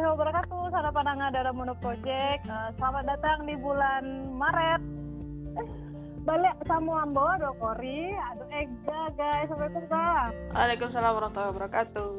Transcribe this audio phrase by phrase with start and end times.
[0.00, 0.72] warahmatullahi wabarakatuh.
[0.72, 2.42] Salam pandangan dalam Mono Project.
[2.48, 4.82] Uh, selamat datang di bulan Maret.
[5.60, 5.68] Eh,
[6.24, 9.50] balik sama Ambo, ada Kori, ada Ega, guys.
[9.92, 10.32] Kak.
[10.56, 12.12] Waalaikumsalam warahmatullahi wabarakatuh.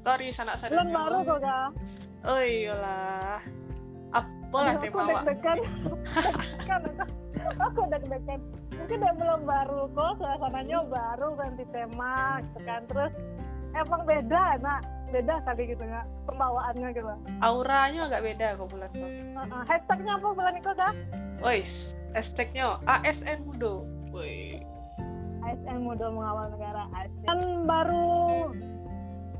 [0.00, 0.72] Sorry, sanak sadar.
[0.80, 1.70] Bulan baru, kok, Kak.
[2.26, 3.38] Oh iyalah.
[4.16, 5.58] Apa lah Aduh, tema Aku deg-degan.
[7.68, 8.40] Aku deg-degan.
[8.80, 12.80] Mungkin udah belum baru kok, suasananya baru ganti tema, gitu kan.
[12.88, 13.12] Terus
[13.76, 14.95] emang beda, nak.
[15.14, 16.06] Beda kali gitu, nggak?
[16.26, 17.12] Pembawaannya gitu.
[17.42, 19.10] Auranya agak beda kok bulan tuh.
[19.38, 19.62] Uh-uh.
[19.70, 20.94] Hashtagnya apa bulan itu, Kak?
[21.42, 21.60] Woi,
[22.16, 23.86] hashtagnya ASN Mudo.
[24.10, 24.58] Woi.
[25.46, 27.22] ASN Muda Mengawal Negara ASN.
[27.22, 28.50] Kan baru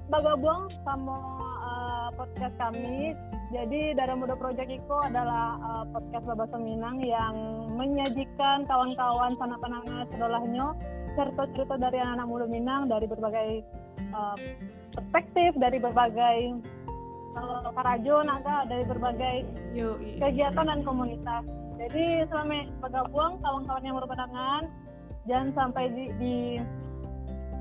[0.06, 1.19] bergabung sama
[1.67, 3.19] uh, podcast kami.
[3.51, 7.34] Jadi Dara Muda Project Iko adalah uh, podcast Babasa Minang yang
[7.75, 10.75] menyajikan kawan-kawan sana panangan sedolahnya
[11.17, 13.64] cerita-cerita dari anak-anak muda Minang dari berbagai
[14.12, 14.37] uh,
[14.96, 16.38] perspektif, dari berbagai
[17.36, 19.36] uh, karajo, naga, dari berbagai
[19.77, 21.44] Yo, kegiatan dan komunitas.
[21.77, 24.62] Jadi selama bergabung kawan-kawan yang berpandangan
[25.28, 26.34] jangan sampai di di,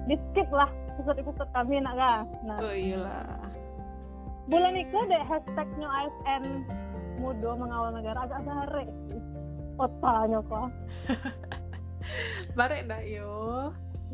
[0.08, 2.24] di skip lah episode-episode kami nak kan.
[2.48, 3.44] Nah, Oh iyalah.
[4.48, 6.64] bulan itu deh hashtagnya ASN
[7.20, 8.88] Mudo mengawal negara agak sehari.
[9.76, 10.68] Otanya kok.
[12.58, 13.32] Barek dah yo.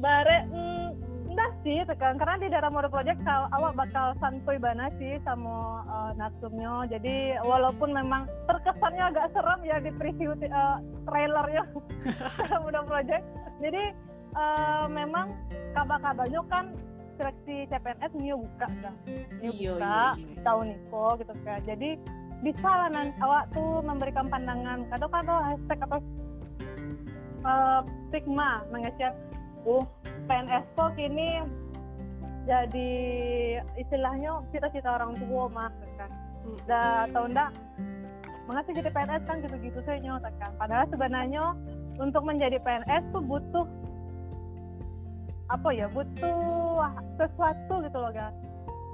[0.01, 0.89] Bare mm,
[1.31, 6.11] enggak sih tekan karena di dalam mode project awak bakal santuy banget sih sama uh,
[6.19, 11.63] narsumnya jadi walaupun memang terkesannya agak serem ya di preview uh, trailernya
[12.63, 13.23] mode project.
[13.63, 13.83] Jadi
[14.35, 15.31] uh, memang
[15.71, 16.75] kabar-kabarnya kan
[17.15, 18.93] seleksi CPNS new buka kan.
[19.39, 20.41] New Iya, buka iya, iya.
[20.43, 21.59] tahun Niko gitu kan.
[21.63, 21.89] Jadi
[22.41, 25.99] bisa lah nanti awak tuh memberikan pandangan kadang-kadang hashtag atau
[27.45, 29.13] uh, stigma mengecek
[29.65, 29.85] uh
[30.29, 31.41] PNS kok kini
[32.49, 32.91] jadi
[33.77, 36.11] istilahnya cita-cita orang tua mah kan.
[36.65, 37.53] Da atau enggak
[38.49, 40.51] mengapa jadi PNS kan gitu-gitu saya kan.
[40.57, 41.43] Padahal sebenarnya
[42.01, 43.67] untuk menjadi PNS tuh butuh
[45.53, 45.85] apa ya?
[45.91, 46.81] Butuh
[47.21, 48.33] sesuatu gitu loh kan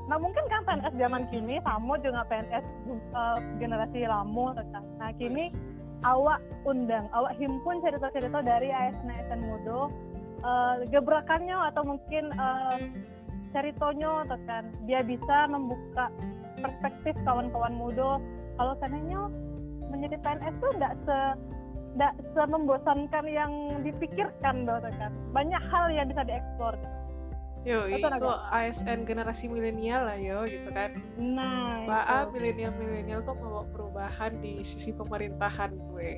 [0.08, 2.64] nah mungkin kan PNS zaman kini sama dengan PNS
[3.12, 4.84] uh, generasi lama kan.
[5.04, 5.52] Nah kini
[6.08, 9.92] awak undang, awak himpun cerita-cerita dari ASN ASN Mudo,
[10.44, 12.78] uh, gebrakannya atau mungkin uh,
[13.56, 16.12] ceritanya kan dia bisa membuka
[16.60, 18.22] perspektif kawan-kawan Mudo.
[18.58, 19.30] Kalau seandainya
[19.88, 21.20] menjadi PNS tuh tidak se
[21.98, 25.10] tidak semembosankan yang dipikirkan doh kan.
[25.34, 26.78] Banyak hal yang bisa dieksplor.
[27.66, 28.08] Yo, itu
[28.54, 30.94] ASN generasi milenial lah yo gitu kan.
[31.20, 32.40] Nah, Maaf itu.
[32.40, 36.14] milenial-milenial kok mau perubahan di sisi pemerintahan gue.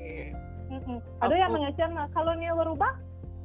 [0.69, 1.02] Mm-mm.
[1.25, 1.34] Ada
[1.74, 2.94] yang nah, kalau dia berubah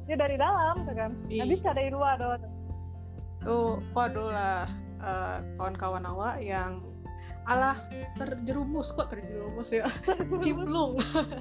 [0.05, 1.11] dia dari dalam tuh kan.
[1.27, 2.37] Nggak bisa dari luar doh.
[3.45, 4.65] Tuh, waduh lah
[5.01, 6.81] eh, kawan-kawan awak yang
[7.45, 7.77] alah
[8.17, 9.85] terjerumus kok terjerumus ya
[10.41, 10.97] cimplung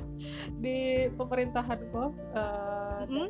[0.65, 3.29] di pemerintahan kok eh, Mm-mm.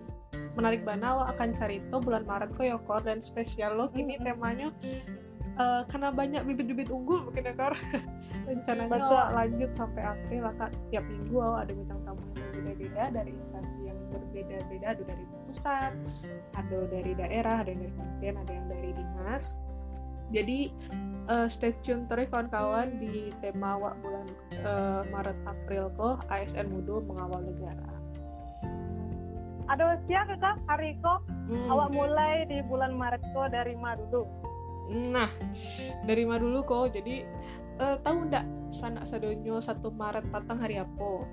[0.59, 4.19] menarik bana awak akan cari itu bulan Maret kok ya kor dan spesial lo kini
[4.19, 4.27] Mm-mm.
[4.27, 4.69] temanya
[5.55, 7.75] eh, karena banyak bibit-bibit unggul mungkin ya kor
[8.51, 9.07] rencananya Betul.
[9.15, 12.23] awak lanjut sampai April lah kak tiap minggu awak ada bintang tamu
[12.85, 15.93] berbeda-beda dari instansi yang berbeda-beda ada dari pusat
[16.53, 19.45] ada dari daerah ada yang dari kementerian ada yang dari dinas
[20.33, 20.59] jadi
[21.31, 27.01] eh, stay tune terus kawan-kawan di tema awak bulan eh, Maret April kok ASN Mudo
[27.05, 27.89] mengawal negara
[29.65, 31.69] Ada siang kak hari kok Hmm.
[31.69, 34.25] awak mulai di bulan Maret kok dari mana dulu?
[35.13, 35.29] Nah,
[36.09, 36.97] dari mana dulu kok?
[36.97, 37.21] Jadi
[37.77, 41.29] eh, tahu ndak sanak sadonyo satu Maret patang hari apa?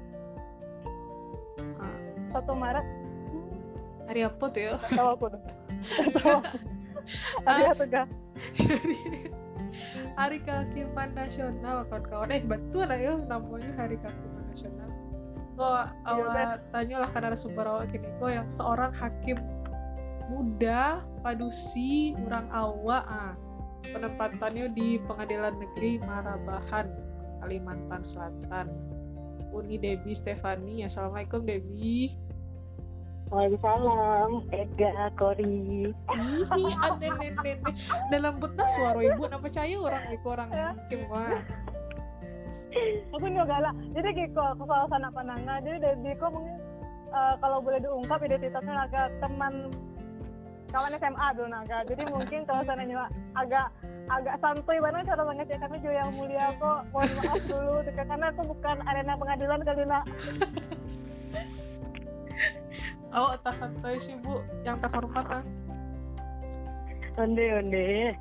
[2.31, 2.87] Ah, Satu Maret
[4.07, 4.71] hari apa tuh ya?
[4.79, 5.25] Tahu aku
[6.15, 6.39] tahu.
[7.43, 8.07] Hari apa kak?
[8.55, 9.27] Jadi
[10.15, 12.31] hari kehakiman nasional kawan-kawan.
[12.31, 14.87] Eh betul lah ya namanya hari kehakiman nasional.
[15.59, 19.35] Kok awal tanya lah karena sumber awak kini kok yang seorang hakim
[20.31, 23.35] muda padusi orang awak ah
[23.84, 26.87] penempatannya di pengadilan negeri Marabahan
[27.43, 28.72] Kalimantan Selatan
[29.51, 32.11] Uni Debi Stefani Assalamualaikum Debi
[33.31, 35.87] Waalaikumsalam, Ega, Kori.
[35.87, 37.63] Ih, ada nenek
[38.11, 39.23] dalam butnya suara ibu.
[39.23, 40.51] Nak percaya orang itu orang
[41.07, 41.39] wah
[43.15, 43.75] Aku juga galak.
[43.95, 45.63] Jadi Kiko, aku kalau sana pananga.
[45.63, 46.59] Jadi dari Kiko mungkin
[47.15, 49.71] eh, kalau boleh diungkap identitasnya agak teman
[50.72, 51.78] kawan SMA dulu naga.
[51.84, 53.68] Jadi mungkin kalau sananya agak
[54.09, 58.41] agak santuy banget cara mengecek kami juga yang mulia kok mohon maaf dulu karena aku
[58.46, 60.03] bukan arena pengadilan kali nak
[63.12, 65.44] Oh, tas santai sih bu, yang terhormat ah.
[67.16, 68.16] onde onde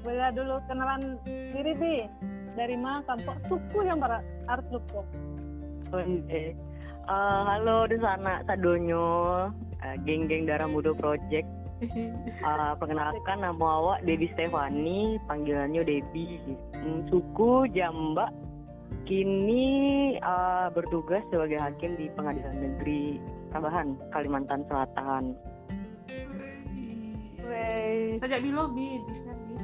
[0.00, 1.20] boleh dulu kenalan
[1.52, 1.94] diri bi
[2.52, 5.04] dari makan kok suku yang bar- harus lupa
[5.88, 6.52] Oke.
[7.08, 9.48] Eh, halo di sana Sadonyo,
[9.78, 11.48] Eh, geng-geng Darah Muda Project.
[11.78, 16.42] Eh, perkenalkan nama awak Debbie Stefani, panggilannya Debbie.
[16.74, 18.34] Hmm, suku Jamba.
[19.06, 23.22] Kini eh, bertugas sebagai hakim di Pengadilan Negeri
[23.54, 25.38] Tambahan, Kalimantan Selatan.
[28.12, 29.56] Sajak bilo bi di sini.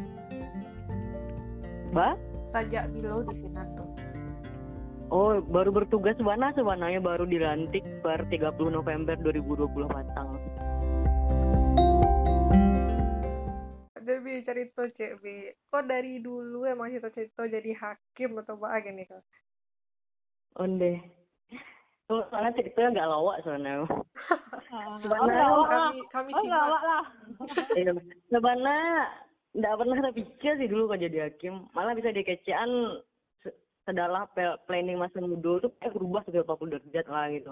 [1.93, 2.17] Ba?
[2.46, 3.90] Sajak bilo di sini tuh.
[5.12, 10.40] Oh, baru bertugas mana sebenarnya baru dilantik per 30 November 2020 patang.
[14.25, 15.53] Debi cerita cek bi.
[15.69, 19.21] Kok dari dulu emang cerita-cerita jadi hakim atau apa gini kok?
[20.56, 20.97] Onde.
[22.09, 23.85] Oh, soalnya ceritanya nggak lawak soalnya.
[25.05, 26.56] Sebenarnya oh, Kami kami oh, simak.
[26.56, 27.05] lawak lah
[27.85, 27.93] Iya,
[28.32, 28.97] sebenarnya
[29.61, 31.69] nggak pernah terpikir sih dulu kalau jadi hakim.
[31.77, 33.05] Malah bisa dikecean
[33.44, 34.25] se- sedalah
[34.65, 37.49] planning masa muda tuh kayak berubah 180 derajat lah gitu.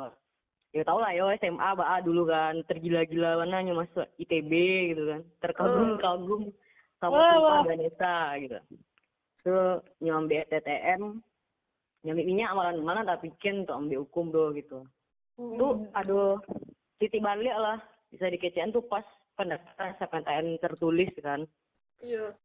[0.73, 4.53] Ya tau lah yo SMA BA dulu kan tergila-gila mana masuk ITB
[4.97, 5.21] gitu kan.
[5.45, 6.49] Terkagum-kagum
[6.97, 7.63] sama Wah, Sultan wah.
[7.69, 8.59] Ganesha gitu.
[9.45, 11.21] Tuh nyambi STTM
[12.03, 14.81] nyambi minyak malah malah tak pikir untuk ambil hukum doh gitu.
[15.37, 16.41] Tuh aduh
[16.97, 17.77] titik balik lah
[18.09, 19.05] bisa dikecean tuh pas
[19.35, 21.49] pendaftaran SNMPTN tertulis kan
[22.03, 22.37] Iya.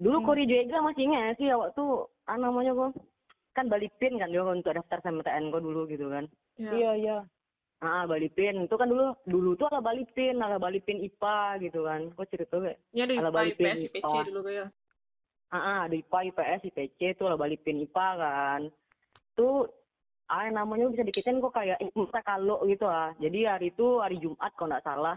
[0.00, 0.26] dulu Hmm.
[0.26, 1.84] Kori juga masih ingat sih waktu
[2.24, 2.96] apa namanya kok
[3.52, 6.24] kan balipin kan dia untuk daftar SNMPTN kok dulu gitu kan
[6.56, 6.70] Iya.
[6.72, 7.16] iya iya
[7.78, 12.26] ah balipin itu kan dulu dulu tuh ala balipin ala balipin IPA gitu kan kok
[12.26, 14.26] cerita gak Ini ada Ala IPA, balikin IPS, IPC IPA.
[14.26, 14.68] dulu kayak.
[15.48, 18.60] ah ah, ada IPA IPS IPC tuh ala balipin IPA kan
[19.32, 19.70] tuh
[20.26, 24.50] ah namanya bisa dikecen kok kayak masa kalau gitu ah jadi hari itu hari Jumat
[24.52, 25.16] kalau nggak salah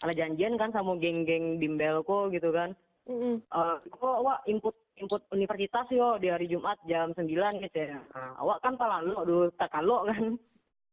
[0.00, 2.72] ala janjian kan sama geng-geng bimbel kok gitu kan
[3.06, 3.38] Mm-mm.
[3.38, 7.22] Eh, kok awak input input universitas yo di hari Jumat jam 9
[7.62, 8.02] gitu ya.
[8.02, 10.34] Nah, awak kan palalo dulu tak kalau kan.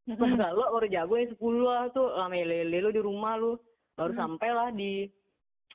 [0.03, 3.55] Kalau baru jago yang 10 lah tuh lama lele lu di rumah lu.
[3.95, 4.19] Baru Hmm.
[4.19, 5.07] sampai lah di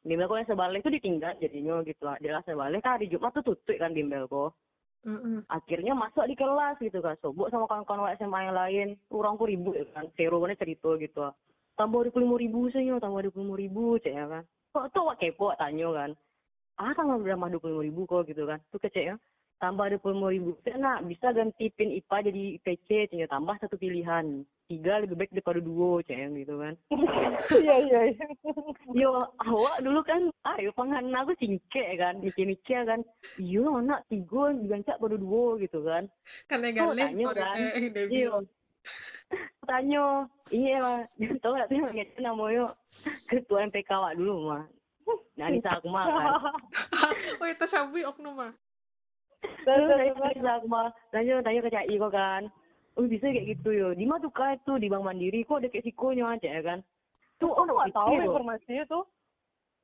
[0.04, 2.18] bimbel yang sebalik tuh ditinggal jadinya gitu lah.
[2.20, 4.52] Jelas sebalik kan hari Jumat tuh tutup kan bimbel kok.
[5.06, 5.46] Mm-mm.
[5.46, 7.14] Akhirnya masuk di kelas gitu kan.
[7.22, 8.88] Sobok sama kawan-kawan SMA yang lain.
[9.06, 10.10] Kurang ku ribu ya kan.
[10.18, 11.32] Zero kan cerita gitu lah.
[11.78, 14.42] Tambah dua puluh ribu sih tambah dua puluh ribu cek ya kan.
[14.74, 16.10] Kok tuh awak kepo tanya kan
[16.78, 19.14] ah kan udah mah dua puluh ribu kok gitu kan tuh kecek ya
[19.58, 20.50] tambah dua puluh ribu.
[20.78, 24.42] Nah bisa ganti pin IPA jadi IPC tinggal tambah satu pilihan.
[24.68, 26.74] Tiga lebih baik daripada dua cek yang gitu kan.
[27.64, 28.26] Iya iya iya.
[29.00, 29.10] Yo
[29.40, 33.00] awak dulu kan ayo pangan aku cingke kan mikir-mikir kan.
[33.38, 36.06] Yo anak tiga digancak pada dua gitu kan.
[36.46, 37.04] Karena galih.
[37.10, 37.56] tanya kan.
[37.58, 38.10] eh, Debi.
[38.24, 38.34] iya
[39.68, 41.00] tanya iya lah
[41.44, 42.64] tau gak sih namanya namanya
[43.28, 44.64] ketua MPK awak dulu mah
[45.36, 46.32] nah Nisa Akmal kan
[47.40, 48.52] Oh itu sabi oknum mah.
[49.42, 52.42] Terus saya bisa aku mah tanya tanya ke Cai kok kan.
[52.98, 53.88] Oh bisa kayak gitu yo.
[53.94, 56.78] Di mana tuh itu di Bank Mandiri kok ada kayak sikonya aja ya kan.
[57.38, 58.26] Tuh oh nggak tahu pikir, loh.
[58.34, 59.00] informasi itu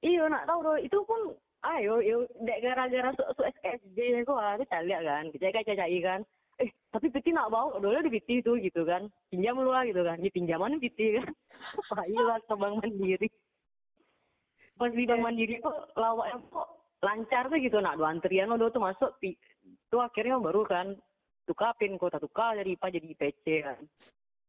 [0.04, 1.20] Iya nak tahu loh itu pun
[1.64, 5.24] ayo yo dek gara-gara su, su SKSD kok aku cari kan.
[5.30, 6.20] Kita kayak Cai kan.
[6.58, 9.06] Eh tapi piti nak bawa dulu di piti tuh gitu kan.
[9.30, 10.18] Pinjam lu lah gitu kan.
[10.18, 11.30] Di pinjaman piti kan.
[11.94, 13.28] Wah iya ke Bank Mandiri.
[14.74, 16.73] Pas di Bank Mandiri kok lawaknya kok
[17.04, 19.36] lancar tuh gitu nak dua antrian udah tuh masuk pi-
[19.92, 20.96] tuh akhirnya baru kan
[21.44, 23.80] tukapin kota tukar dari IPA jadi IPC kan.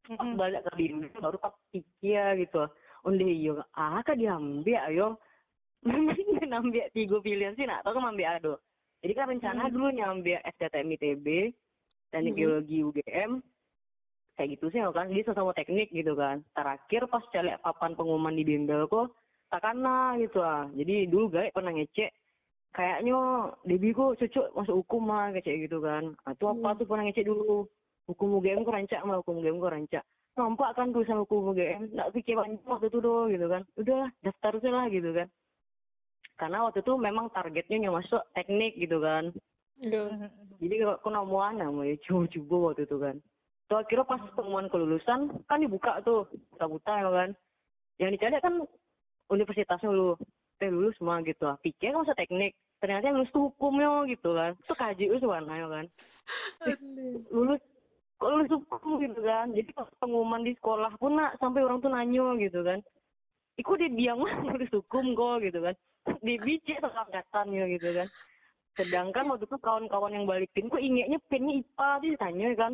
[0.06, 0.40] Pas Mm-mm.
[0.40, 2.64] balik ke baru pas pikir gitu.
[3.04, 5.08] Onde iyo ah kan diambil ayo.
[6.50, 8.54] Ngambil tiga pilihan sih nak tahu kan ambil ado
[9.06, 9.74] jadi kan rencana Hmm.
[9.78, 11.28] dulu nyambil STTM ITB
[12.10, 12.40] teknik Hmm.
[12.42, 13.32] geologi UGM
[14.34, 16.42] kayak gitu sih kan jadi sama teknik gitu kan.
[16.58, 19.14] Terakhir pas celek papan pengumuman di bimbel kok
[19.54, 20.66] takana gitu ah.
[20.74, 22.10] Jadi dulu guys pernah ngecek
[22.76, 23.16] kayaknya
[23.64, 26.12] Debi kok cocok masuk hukum mah kayak gitu kan.
[26.28, 26.78] Itu apa Hmm.
[26.78, 27.64] tuh pernah ngecek dulu.
[28.06, 30.04] Hukum UGM kok rancak mah hukum UGM kok rancak.
[30.36, 33.64] Nampak kan tulisan hukum UGM nggak pikir banyak waktu itu doh gitu kan.
[33.80, 35.28] Udah daftar aja lah gitu kan.
[36.36, 39.32] Karena waktu itu memang targetnya yang masuk teknik gitu kan.
[39.76, 40.32] Iya.
[40.64, 43.16] jadi kalau aku namuan mau ya coba-coba waktu itu kan.
[43.68, 45.20] Tuh akhirnya pas pengumuman kelulusan
[45.52, 47.30] kan dibuka tuh buta-buta ya kan.
[48.00, 48.56] Yang dicari kan
[49.32, 50.16] universitasnya lu
[50.56, 52.56] teh lulus semua gitu ah pikir kan masa teknik
[52.86, 54.54] ternyata yang lulus tuh hukumnya gitu kan.
[54.62, 55.86] Itu sebenarnya ya kan.
[57.34, 57.62] Lulus
[58.22, 59.50] kok lulus hukum gitu kan.
[59.58, 62.86] Jadi pengumuman di sekolah pun nak sampai orang tuh nanyo gitu kan.
[63.58, 64.22] Iku dia diam?
[64.54, 65.74] Lulus hukum kok gitu kan.
[66.22, 68.08] Di bicik sama angkatannya gitu kan.
[68.78, 72.74] Sedangkan waktu itu kawan-kawan yang balikin kok ingetnya pennya IPA sih ditanya kan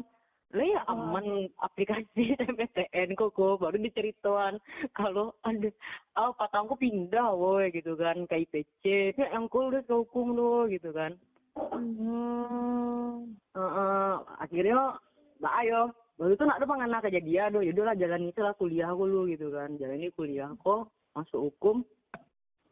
[0.51, 3.63] lah ya aman aplikasi SMPTN kok kok.
[3.63, 4.59] Baru diceritakan
[4.91, 5.71] kalau ada
[6.19, 11.15] ah patangku pindah woi gitu kan ke IPC yang lulus ke hukum lo gitu kan.
[11.55, 13.31] Hmm.
[13.55, 14.99] Heeh, akhirnya
[15.39, 15.81] nggak ayo.
[16.19, 19.21] Baru itu nak ada pengana kejadian do yaudah lah jalan itu lah kuliah aku lu
[19.31, 19.79] gitu kan.
[19.79, 21.87] Jalan ini kuliah kok masuk hukum.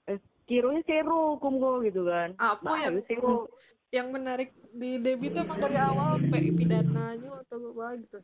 [0.05, 0.19] Eh
[0.49, 2.33] kironya zero hukum kok gitu kan.
[2.41, 3.45] Apa yang zero
[3.93, 8.19] yang menarik di Debbie itu emang dari awal pe pidananya atau apa gitu.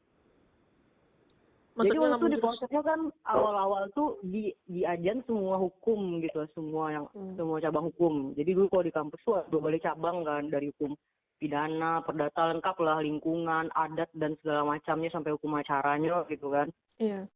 [1.75, 6.87] Jadi maksudnya waktu lamun di prosesnya kan awal-awal tuh di diajan semua hukum gitu semua
[6.87, 7.35] yang Hmm.
[7.35, 8.31] semua cabang hukum.
[8.31, 10.95] Jadi dulu kalau di kampus tuh ada boleh cabang kan dari hukum
[11.35, 16.71] pidana perdata lengkap lah lingkungan adat dan segala macamnya sampai hukum acaranya gitu kan.
[16.95, 17.27] Iya.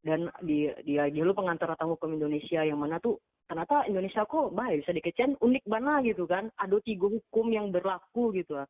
[0.00, 4.52] Dan di dia dia lu pengantar tamu hukum Indonesia yang mana tuh ternyata Indonesia kok
[4.52, 6.52] baik bisa dikecen unik bana gitu kan.
[6.60, 8.60] Ada tiga hukum yang berlaku gitu.
[8.60, 8.68] Lah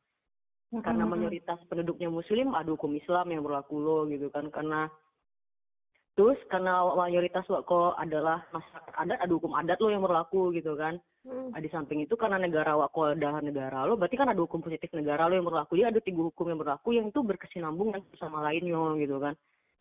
[0.69, 4.53] karena mayoritas penduduknya muslim ada hukum Islam yang berlaku lo gitu kan.
[4.53, 4.85] Karena
[6.13, 11.01] terus karena mayoritas kok adalah masyarakat adat ada hukum adat lo yang berlaku gitu kan.
[11.29, 11.53] Hmm.
[11.61, 15.29] di samping itu karena negara wako adalah negara lo berarti kan ada hukum positif negara
[15.29, 15.81] lo yang berlaku.
[15.81, 19.35] Dia ada tiga hukum yang berlaku yang itu berkesinambungan sama lainnya gitu kan.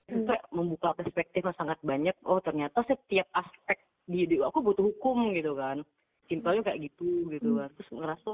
[0.07, 4.87] Itu kayak membuka perspektif yang sangat banyak oh ternyata setiap aspek di, di aku butuh
[4.87, 5.83] hukum gitu kan.
[6.31, 7.69] Simpelnya kayak gitu gitu kan.
[7.75, 8.31] Terus ngerasa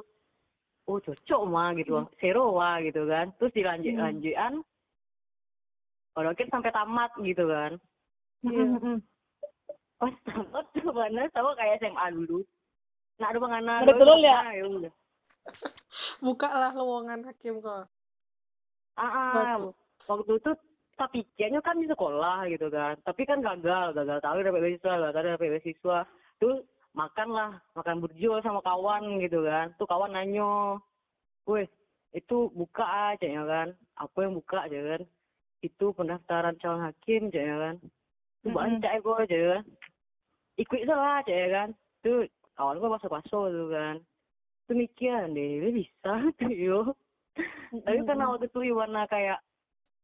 [0.83, 1.99] oh cocok mah gitu.
[2.21, 3.33] Zero wah gitu kan.
[3.41, 4.53] Terus dilanjut lanjutan
[6.13, 7.71] kalau kita sampai tamat gitu kan.
[8.45, 8.65] Iya.
[8.69, 8.97] Mm-mm.
[9.97, 12.43] pas tamat tuh mana sama kayak SMA dulu.
[13.17, 14.39] Nah ada mengana Ada ya?
[14.51, 14.93] Ya udah.
[16.23, 17.87] buka lah lowongan hakim kok.
[18.93, 19.73] Ah, ah,
[20.05, 20.51] waktu itu
[20.93, 22.93] tapi kayaknya kan di sekolah gitu kan.
[23.01, 25.97] Tapi kan gagal gagal tahu dapat beasiswa gagal dapat beasiswa.
[26.37, 26.61] Tuh
[26.93, 29.73] makan lah makan burjo sama kawan gitu kan.
[29.81, 30.77] Tuh kawan nanyo
[31.49, 31.65] weh
[32.13, 33.73] itu buka aja ya kan.
[33.97, 34.69] Apa yang buka?
[34.69, 35.01] aja kan.
[35.65, 37.75] Itu pendaftaran calon hakim aja ya kan.
[38.45, 38.79] Tuh Mm-mm.
[38.81, 39.63] baca gue aja kan.
[40.61, 41.69] Ikut itu lah aja ya kan.
[42.05, 43.11] Tuh kawan gue masuk
[43.49, 43.97] tuh kan.
[44.69, 46.81] Tuh mikir deh bisa tuh yo.
[47.73, 49.41] Tapi karena waktu itu Iwana kayak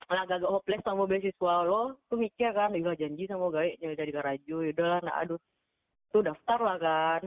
[0.07, 4.63] agak agak hopeless sama beasiswa lo tuh mikir kan iya janji sama gawe jadi karajo
[4.63, 5.39] yaudah lah nah aduh.
[6.09, 7.21] Tuh daftar lah kan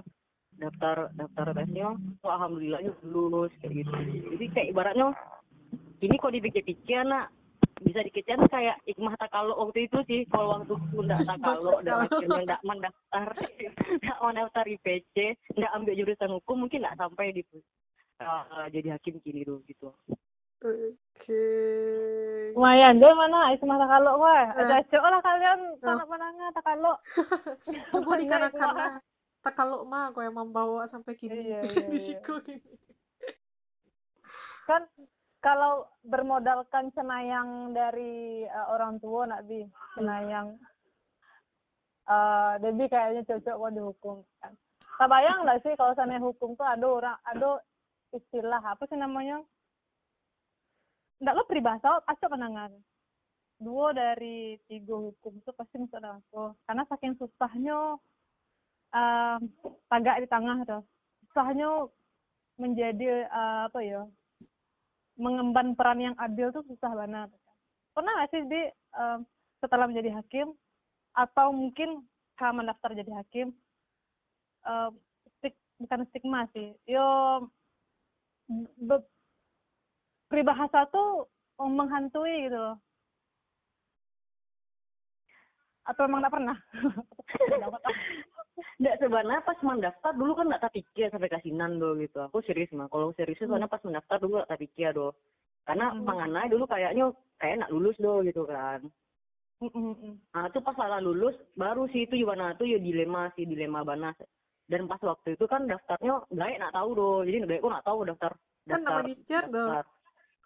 [0.59, 3.93] daftar daftar tesnya tuh alhamdulillahnya lulus kayak gitu.
[4.37, 5.15] Jadi kayak ibaratnya
[6.03, 7.31] ini kok dipikir-pikir nak?
[7.83, 12.15] Bisa dikecen kayak ikmah takalo waktu itu sih kalau waktu itu nggak takalo dan Takalo.
[12.15, 13.27] akhirnya nggak mendaftar
[14.03, 15.17] nggak mendaftar IPC
[15.59, 17.43] nggak ambil jurusan hukum mungkin nggak sampai di
[18.23, 19.91] uh, jadi hakim kini tuh gitu
[20.67, 21.45] oke
[22.53, 23.51] Lumayan, dia mana?
[23.57, 24.55] Itu masa kalau wah.
[24.55, 24.61] Eh.
[24.61, 26.95] Ada cok lah kalian anak mananga tak kalau.
[27.97, 29.01] coba dikarenakan
[29.43, 32.01] tak kalau mah aku yang membawa sampai kini Iya, iya, di iya.
[32.01, 32.79] siku gini
[34.63, 34.87] kan
[35.43, 39.67] kalau bermodalkan cenayang dari eh, orang tua nak bi
[39.99, 40.55] cenayang
[42.07, 44.53] eh Debbie kayaknya cocok kok dihukum kan.
[44.99, 47.59] Tak bayang nggak sih kalau sana hukum tuh ada orang ada
[48.15, 49.43] istilah apa sih namanya?
[51.23, 52.75] Nggak lo peribahasa pasti penangan.
[53.63, 56.51] Dua dari tiga hukum tuh pasti masuk dalam aku.
[56.67, 57.79] Karena saking susahnya
[58.93, 59.39] eh
[59.87, 60.83] tagak di tengah tuh.
[61.31, 61.87] Susahnya
[62.59, 64.03] menjadi eh, apa ya?
[65.13, 67.29] mengemban peran yang adil tuh susah banget.
[67.93, 68.63] Pernah nggak sih di
[68.97, 69.19] em,
[69.61, 70.57] setelah menjadi hakim
[71.13, 72.01] atau mungkin
[72.41, 73.53] kamu mendaftar jadi hakim
[74.65, 74.91] em,
[75.39, 77.07] stik- bukan stigma sih, yo
[80.33, 81.29] peribahasa tuh
[81.61, 82.77] menghantui gitu loh.
[85.85, 86.57] Atau emang nggak pernah?
[88.83, 92.19] Nggak sebenarnya pas mendaftar dulu kan nggak tak pikir sampai kasinan do gitu.
[92.27, 92.91] Aku serius mah.
[92.91, 95.15] Kalau serius soalnya pas mendaftar dulu nggak tak pikir do.
[95.63, 96.03] Karena Hmm.
[96.03, 98.83] pangannya dulu kayaknya kayak nak lulus do gitu kan.
[99.63, 100.19] Mm-mm-mm.
[100.35, 104.19] Nah itu pas salah lulus baru sih itu gimana tuh ya dilema sih dilema banas.
[104.67, 107.11] Dan pas waktu itu kan daftarnya nggak nak tahu do.
[107.23, 108.33] Jadi nggak aku nggak tahu daftar
[108.67, 109.03] kan daftar.
[109.07, 109.87] dicat dong daftar.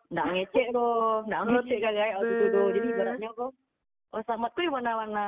[0.07, 0.87] Nggak ngecek do,
[1.27, 2.63] nggak ngecek kagak waktu itu do.
[2.71, 3.51] Jadi ibaratnya kok
[4.15, 5.27] oh selamat tuh mana-mana.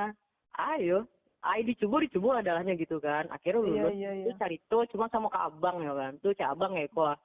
[0.58, 1.06] Ayo,
[1.44, 3.26] ayo dicoba dicoba adalahnya gitu kan.
[3.30, 3.94] Akhirnya Iya lulus.
[3.94, 4.24] iya iya.
[4.30, 6.12] Terus cari tuh cuma sama ke abang ya kan.
[6.22, 7.18] Tuh cak abang ya kok.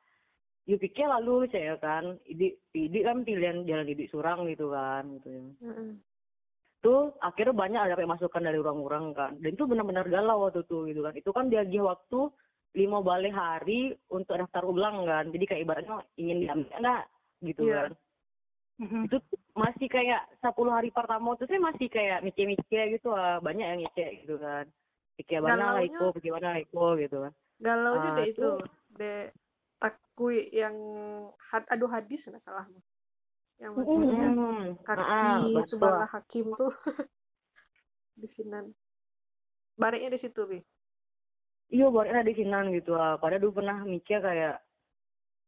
[0.63, 2.17] Yuk pikir lalu saya kan.
[2.25, 5.41] Idi, idi kan pilihan jalan idi surang gitu kan gitu ya.
[5.65, 5.89] Heeh.
[6.83, 9.31] Tuh akhirnya banyak ada kayak masukan dari orang-orang kan.
[9.39, 11.13] Dan itu benar-benar galau waktu itu gitu kan.
[11.15, 12.19] Itu kan dia waktu
[12.73, 15.29] lima balik hari untuk daftar ulang kan.
[15.31, 17.03] Jadi kayak ibaratnya ingin diambil enggak
[17.49, 17.75] gitu Iya.
[17.75, 17.89] kan.
[18.81, 19.05] Mm-mm.
[19.05, 19.17] Itu
[19.63, 23.37] masih kayak 10 hari pertama tuh saya masih kayak mikir-mikir gitu lah.
[23.45, 24.65] Banyak yang ngecek gitu kan.
[25.17, 27.33] Pikir mana lah Iko, bagaimana lah Iko gitu kan.
[27.65, 28.57] galau Ah, deh itu tuh.
[28.97, 29.19] deh
[29.81, 30.75] takui yang
[31.49, 32.65] had, aduh hadis nggak salah
[33.63, 33.97] yang Mm-mm.
[33.97, 36.71] baca Hmm, kaki ah, subhanallah hakim tuh
[38.21, 38.65] di sinan
[39.81, 40.59] baliknya di situ bi
[41.75, 43.11] Iya, baru di sinan gitu lah.
[43.21, 44.53] Padahal dulu pernah mikir kayak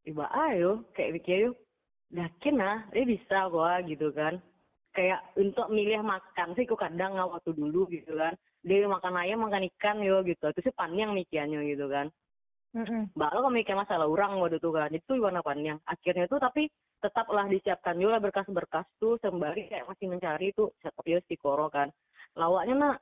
[0.09, 1.55] iba ayo kayak mikir yuk
[2.13, 4.37] yakin lah dia bisa gua gitu kan.
[4.95, 8.33] Kayak untuk milih makan sih kok kadang nggak waktu dulu gitu kan.
[8.65, 10.49] Dia makan ayam makan ikan yo gitu.
[10.49, 12.07] Itu sih panjang mikiannya gitu kan.
[13.15, 14.89] Baru kalau mikir masalah orang waktu itu kan.
[14.91, 15.79] Itu warna panjang.
[15.83, 16.71] Akhirnya tuh tapi
[17.03, 21.91] tetaplah disiapkan juga berkas-berkas tuh sembari kayak masih mencari tuh setup ya si koro kan.
[22.39, 22.97] Lawaknya nak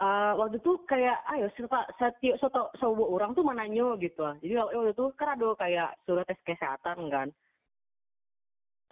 [0.00, 4.28] eh, waktu itu kayak ayo setiap setiap soto sebuah orang tuh mananyo gitu.
[4.44, 7.32] Jadi waktu itu kan ada kayak surat tes kesehatan kan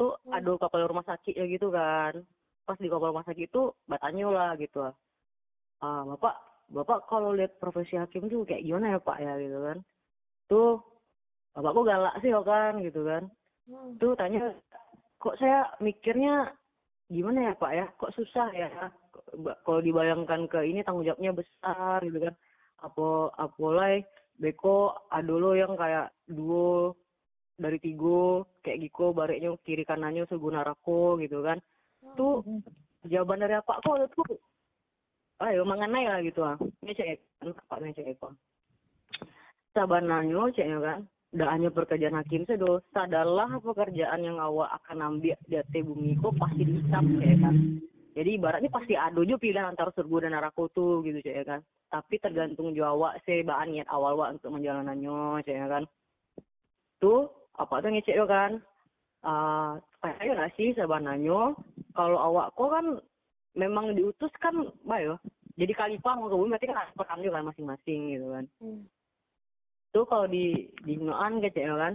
[0.01, 0.33] tuh Hmm.
[0.33, 2.25] ada kapal rumah sakit ya gitu kan.
[2.65, 4.89] Pas di kapal rumah sakit itu batanyo lah gitu.
[5.85, 6.41] Ah bapak
[6.73, 9.79] bapak kalau lihat profesi hakim tuh kayak gimana ya pak ya gitu kan.
[10.49, 10.81] Tuh
[11.53, 13.29] bapak kok galak sih kok kan gitu kan.
[13.69, 13.95] Hmm.
[14.01, 14.57] tuh tanya
[15.21, 16.49] kok saya mikirnya
[17.13, 17.87] gimana ya pak ya?
[18.01, 18.89] Kok susah ya?
[19.69, 22.35] Kalau dibayangkan ke ini tanggung jawabnya besar gitu kan.
[22.81, 24.01] Apa apolai
[24.41, 26.97] beko ada lo yang kayak duo
[27.61, 31.61] dari tigo kayak giko bareknya kiri kanannya seguna rako gitu kan.
[32.17, 32.65] Tuh Mm-mm.
[33.13, 34.41] jawaban dari apa kok tuh
[35.45, 36.41] ayo mengenai lah gitu.
[36.41, 38.33] Ah ini cek apa ini cek kok
[39.77, 41.01] sabananyo ceknya kan.
[41.31, 46.35] Udah hanya pekerjaan hakim sedo sadalah pekerjaan yang awak akan ambil di atas bumi kok
[46.41, 47.55] pasti dihisap cek kan.
[48.11, 51.61] Jadi ibaratnya pasti ada juga pilihan antara surga dan neraka tuh gitu cek kan.
[51.91, 55.85] Tapi tergantung sih bahan niat awal wak untuk menjalanannya cek kan.
[56.99, 58.57] Tuh apa tuh ngecek yo kan
[59.21, 61.53] ah kayak nggak sih sabananyo
[61.93, 62.87] kalau awak kok kan
[63.53, 64.55] memang diutus kan
[64.89, 65.21] bayo
[65.61, 68.45] jadi khalifah mau ke bumi berarti kan peran juga kan masing-masing gitu kan.
[68.65, 68.83] Hmm.
[69.91, 71.95] tuh kalau di di Noan gitu ya kan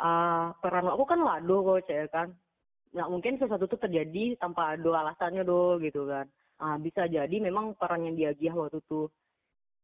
[0.00, 2.28] ah peran aku kan lado kok cek kan.
[2.96, 6.24] Nggak mungkin sesuatu itu terjadi tanpa ada alasannya do gitu kan.
[6.56, 9.10] Ah bisa jadi memang peran yang dia giah waktu itu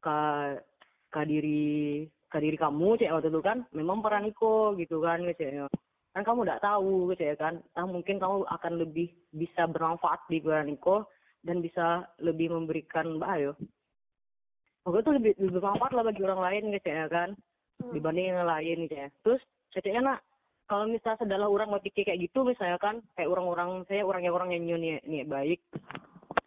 [0.00, 0.18] ke
[1.12, 5.66] ke diri ke diri kamu cek waktu itu kan memang peran iko gitu kan cek
[6.14, 10.38] kan kamu tidak tahu gitu ya kan ah mungkin kamu akan lebih bisa bermanfaat di
[10.38, 11.10] peran iko
[11.42, 13.58] dan bisa lebih memberikan bayo
[14.86, 17.34] Waktu itu lebih, lebih bermanfaat lah bagi orang lain gitu ya kan
[17.78, 17.94] Hmm.
[17.94, 19.06] dibanding yang lain gitu ya.
[19.22, 19.38] Terus
[19.70, 20.20] ceritanya nak
[20.66, 24.50] kalau misalnya sedalah orang mau pikir kayak gitu misalnya kan kayak orang-orang saya orangnya orang
[24.50, 25.62] yang nih nih baik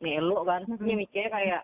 [0.03, 0.83] nih elok kan Mhm.
[0.83, 1.61] dia mikirnya kayak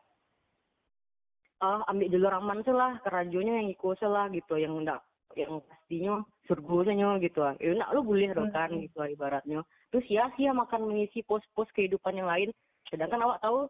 [1.57, 5.01] ah ambil jalur aman sih lah kerajonya yang ikut sih lah gitu yang enggak
[5.37, 7.45] yang pastinya surganya gitu.
[7.45, 9.61] Ah ya nak lu boleh dong kan gitu ah, ibaratnya.
[9.93, 12.49] Terus sia-sia makan mengisi pos-pos kehidupan yang lain.
[12.89, 13.69] Sedangkan awak tahu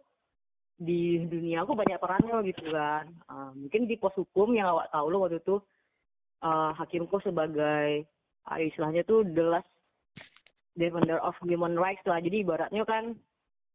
[0.77, 3.11] di dunia aku banyak perannya gitu kan.
[3.27, 5.59] Ah, mungkin di pos hukum yang awak tahu lo waktu itu
[6.41, 8.07] ah, hakimku sebagai
[8.47, 9.69] ah, istilahnya tuh the last
[10.79, 12.23] defender of human rights lah.
[12.23, 13.17] Jadi ibaratnya kan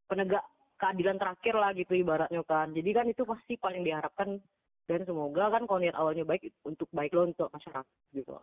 [0.09, 0.45] penegak
[0.83, 4.43] keadilan terakhir lah gitu ibaratnya kan jadi kan itu pasti paling diharapkan
[4.91, 8.35] dan semoga kan kalau niat awalnya baik untuk baik lo untuk masyarakat gitu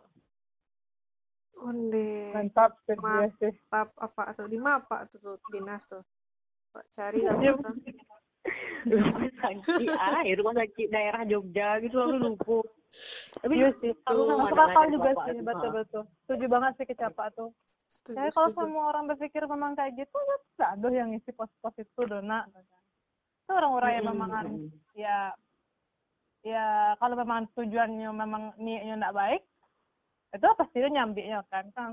[1.59, 2.31] Onde.
[2.31, 4.47] mantap sih Ma- dia sih Tap apa tuh?
[4.47, 5.99] Di apa tuh, tuh dinas tuh?
[6.71, 7.35] Pak cari Iya.
[7.35, 7.75] tuh?
[8.87, 12.63] rumah sakit ah ya rumah sakit daerah Jogja gitu aku lupa
[13.43, 17.51] tapi iya sih Tuh, masuk akal juga sih betul betul setuju banget sih kecapa tuh
[17.89, 18.61] Setuju, Saya kalau setuju.
[18.61, 22.45] semua orang berpikir memang kayak gitu, ya tidak ada yang ngisi pos-pos itu dona.
[23.43, 24.53] Itu orang-orang yang memang harus
[24.93, 25.33] ya
[26.45, 29.41] ya kalau memang tujuannya memang niatnya tidak baik,
[30.37, 31.91] itu pasti dia nyambinya kan kan.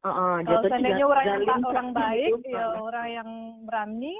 [0.00, 2.80] Heeh, Kalau jatuhnya seandainya orang yang orang baik, ya Heeh.
[2.80, 3.28] orang yang
[3.68, 4.14] berani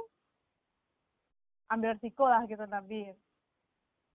[1.73, 3.16] ambil risiko lah gitu Nabi.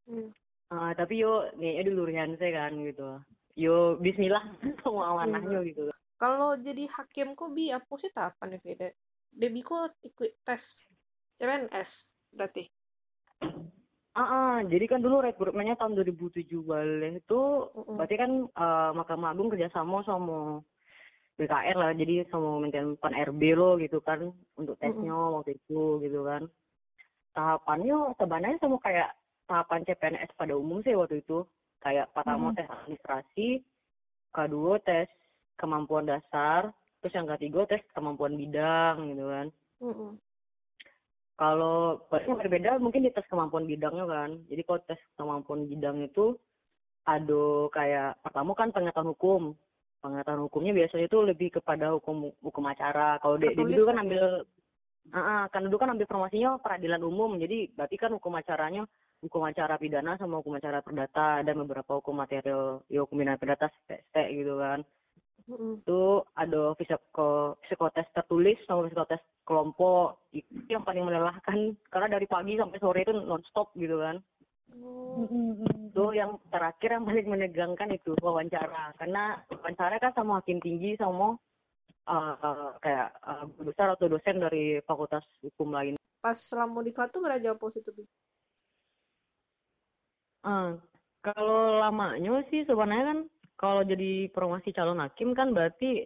[0.06, 0.30] Hmm.
[0.70, 3.18] Ah, tapi yo niatnya dulu saya kan gitu
[3.56, 4.44] yo Bismillah
[4.84, 8.88] semua amanahnya gitu Kalau jadi hakim kok bi apa sih tahapan ya beda?
[9.36, 10.88] Debi kok ikut tes
[11.36, 11.92] CPNS
[12.32, 12.64] berarti.
[14.16, 17.42] Ah, ah, jadi kan dulu rekrutmennya tahun 2007 balik itu
[17.76, 18.00] Mm-mm.
[18.00, 20.64] berarti kan eh, Mahkamah Agung kerjasama sama
[21.36, 26.24] BKR lah jadi sama Kementerian Pan RB lo gitu kan untuk tesnya waktu itu gitu
[26.24, 26.48] kan
[27.36, 29.12] tahapannya sebenarnya sama kayak
[29.52, 31.44] tahapan CPNS pada umum sih waktu itu
[31.84, 32.56] kayak pertama Mhm.
[32.56, 33.48] tes administrasi
[34.32, 35.12] kedua tes
[35.56, 36.72] kemampuan dasar
[37.06, 39.48] terus yang ketiga tes kemampuan bidang gitu kan.
[39.76, 40.12] Mm-mm.
[41.36, 44.30] kalau yang berbeda mungkin di tes kemampuan bidangnya kan.
[44.50, 46.34] Jadi kalau tes kemampuan bidang itu
[47.06, 49.44] ada kayak pertama kan pengetahuan hukum.
[50.02, 53.22] Pengetahuan hukumnya biasanya itu lebih kepada hukum hukum acara.
[53.22, 54.24] Kalau di, dulu kan ambil
[55.14, 57.38] ah, kan dulu kan ambil formasinya peradilan umum.
[57.38, 58.82] Jadi berarti kan hukum acaranya
[59.22, 61.46] hukum acara pidana sama hukum acara perdata.
[61.46, 64.82] Dan beberapa hukum material ya hukum pidana perdata ST gitu kan.
[65.46, 72.58] Itu ada psiko psikotes tertulis sama psikotes kelompok itu yang paling melelahkan karena dari pagi
[72.58, 74.18] sampai sore itu nonstop gitu kan
[74.76, 75.24] Oh.
[75.72, 81.40] itu yang terakhir yang paling menegangkan itu wawancara karena wawancara kan sama hakim tinggi sama
[82.10, 85.96] uh, kayak uh, guru besar atau dosen dari fakultas hukum lain.
[86.20, 87.94] Pas selama di kelas tuh nggak jawab positif.
[90.46, 90.78] Uh,
[91.24, 93.20] kalau lamanya sih sebenarnya kan
[93.56, 96.04] kalau jadi promosi calon hakim kan berarti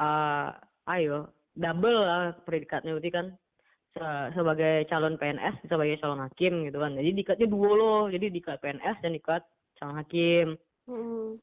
[0.00, 0.56] uh,
[0.88, 2.96] ayo double lah predikatnya.
[2.96, 3.26] Berarti kan
[4.32, 6.96] sebagai calon PNS sebagai calon hakim gitu kan.
[6.96, 8.02] Jadi dikatnya dua loh.
[8.08, 9.42] Jadi dikat PNS dan dikat
[9.76, 10.46] calon hakim.
[10.82, 11.38] Hmm.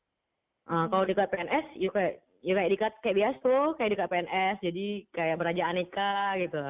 [0.67, 4.55] uh, kalau dikat PNS ya kayak ya kayak dikat kayak biasa tuh kayak dikat PNS
[4.59, 6.63] jadi kayak beraja aneka gitu.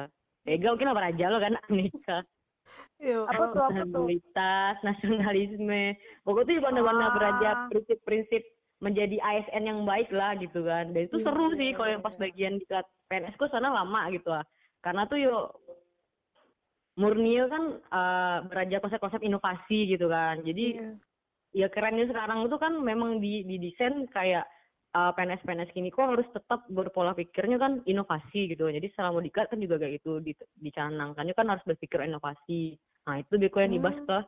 [0.48, 2.18] Ega mungkin apa raja lo kan aneka
[3.00, 4.06] apa tuh apa tuh
[4.84, 7.10] nasionalisme pokoknya tuh benar-benar
[7.48, 7.68] ah.
[7.72, 8.42] prinsip-prinsip
[8.80, 12.16] menjadi ASN yang baik lah gitu kan dan itu iya, seru sih kalau yang pas
[12.16, 14.44] bagian dikat PNS kok sana lama gitu lah
[14.80, 15.44] karena tuh yuk
[17.00, 20.44] Murnil kan uh, beraja konsep-konsep inovasi gitu kan.
[20.44, 20.94] Jadi yeah.
[21.64, 24.44] ya kerennya sekarang itu kan memang di di desain kayak
[24.94, 28.66] uh, PNS PNS kini kok harus tetap berpola pikirnya kan inovasi gitu.
[28.70, 32.74] Jadi selama dikat kan juga kayak itu di, dicanangkannya kan harus berpikir inovasi.
[33.06, 34.08] Nah itu beko yang dibahas hmm.
[34.08, 34.18] ke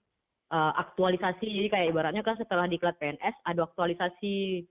[0.54, 1.46] uh, aktualisasi.
[1.46, 4.64] Jadi kayak ibaratnya kan setelah diklat PNS ada aktualisasi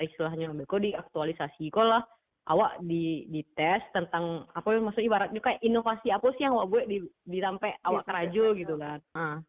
[0.00, 2.04] istilahnya beko diaktualisasi kok lah
[2.44, 6.68] awak di di tes tentang apa yang maksud ibaratnya kayak inovasi apa sih yang awak
[6.68, 9.00] buat di, di sampai awak kerajo gitu kan.
[9.16, 9.40] Nah,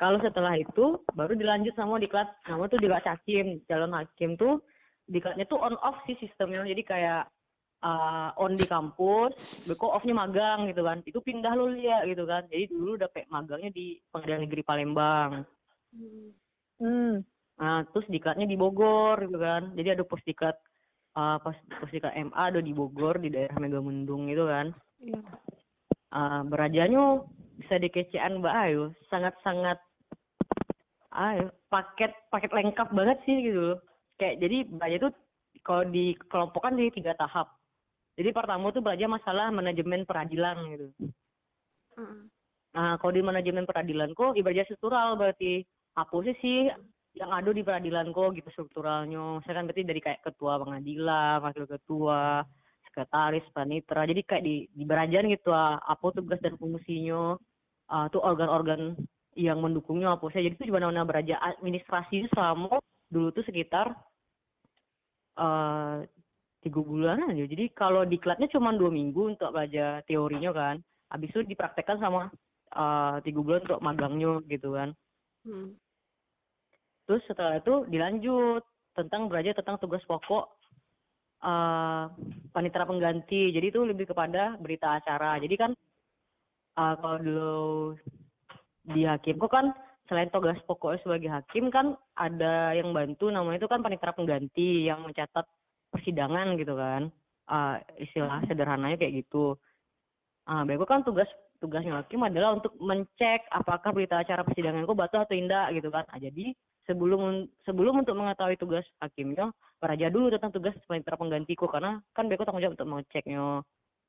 [0.00, 4.38] kalau setelah itu baru dilanjut sama di kelas nama tuh di kelas hakim calon hakim
[4.40, 4.64] tuh
[5.08, 6.62] di kelasnya tuh on off sih sistemnya.
[6.68, 7.24] Jadi kayak
[7.80, 9.32] uh, on di kampus
[9.64, 11.00] beko offnya magang gitu kan.
[11.08, 12.44] Itu pindah lo lihat gitu kan.
[12.52, 15.32] Jadi dulu udah kayak magangnya di pengadilan negeri Palembang.
[16.78, 17.24] Hmm.
[17.58, 19.74] nah terus di kelasnya di Bogor gitu kan.
[19.74, 20.54] Jadi ada pos dikat
[21.18, 21.56] uh, pas
[21.90, 24.70] di KMA ada di Bogor di daerah Megamendung itu kan.
[25.02, 25.20] Iya.
[26.14, 27.24] uh, berajanya
[27.58, 28.94] bisa dikecean Mbak Ayu.
[29.10, 29.80] Sangat-sangat
[31.18, 33.74] ayo paket paket lengkap banget sih gitu
[34.18, 35.14] kayak jadi belajar tuh
[35.62, 37.54] kalau dikelompokkan di tiga tahap.
[38.18, 40.86] Jadi pertama tuh belajar masalah manajemen peradilan gitu.
[41.98, 42.30] Mm.
[42.68, 45.66] nah kalau di manajemen peradilan kok ibaratnya struktural berarti
[45.98, 46.58] apa sih sih
[47.18, 49.42] yang ada di peradilan kok gitu strukturalnya.
[49.42, 52.46] Saya kan berarti dari kayak ketua pengadilan wakil ketua
[52.86, 57.34] sekretaris panitra jadi kayak di di berajan gitu apa tugas dan fungsinya.
[57.88, 59.00] Uh, tuh organ-organ
[59.32, 63.96] yang mendukungnya apa saya jadi itu juga mana beraja administrasi selama dulu tuh sekitar
[66.58, 67.44] tiga bulan aja.
[67.46, 70.76] Jadi kalau diklatnya cuma dua minggu untuk belajar teorinya kan.
[71.08, 72.28] Habis itu dipraktekkan sama
[72.74, 74.92] uh, tiga bulan untuk magangnya gitu kan.
[75.46, 75.78] Hmm.
[77.08, 80.44] Terus setelah itu dilanjut tentang belajar tentang tugas pokok
[81.40, 82.12] uh,
[82.52, 83.54] panitera pengganti.
[83.54, 85.40] Jadi itu lebih kepada berita acara.
[85.40, 85.70] Jadi kan
[86.76, 87.56] uh, kalau dulu
[88.88, 89.72] di hakim kok kan
[90.08, 95.04] selain tugas pokok sebagai hakim kan ada yang bantu namanya itu kan panitera pengganti yang
[95.04, 95.44] mencatat
[95.92, 97.12] persidangan gitu kan.
[97.48, 99.56] Uh, istilah sederhananya kayak gitu.
[100.48, 101.28] Ah uh, kan tugas
[101.60, 106.06] tugasnya hakim adalah untuk mencek apakah berita acara persidangan kok batal atau tidak gitu kan.
[106.08, 106.54] Nah, jadi
[106.86, 112.46] sebelum sebelum untuk mengetahui tugas hakimnya beraja dulu tentang tugas panitera penggantiku karena kan beko
[112.46, 113.62] tanggung jawab untuk mengeceknya.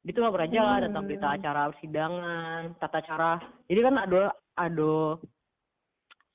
[0.08, 1.38] Itu lah beraja lah tentang berita hmm.
[1.42, 3.32] acara persidangan tata cara.
[3.68, 4.22] Jadi kan ada
[4.56, 4.94] ada